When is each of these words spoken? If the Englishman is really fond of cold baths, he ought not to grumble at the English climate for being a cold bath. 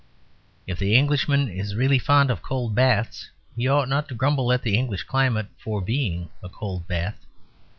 If 0.65 0.79
the 0.79 0.95
Englishman 0.95 1.47
is 1.47 1.75
really 1.75 1.99
fond 1.99 2.31
of 2.31 2.41
cold 2.41 2.73
baths, 2.73 3.29
he 3.55 3.67
ought 3.67 3.87
not 3.87 4.07
to 4.09 4.15
grumble 4.15 4.51
at 4.51 4.63
the 4.63 4.75
English 4.75 5.03
climate 5.03 5.49
for 5.59 5.79
being 5.79 6.29
a 6.41 6.49
cold 6.49 6.87
bath. 6.87 7.23